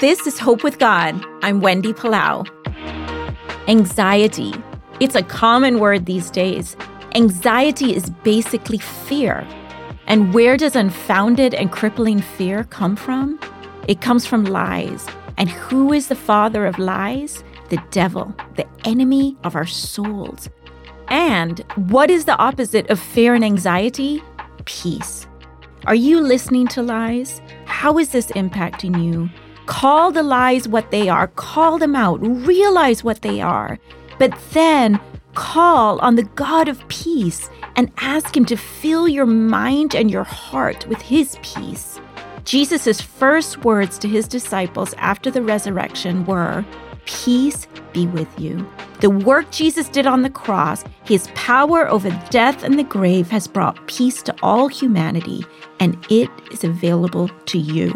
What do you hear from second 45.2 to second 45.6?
the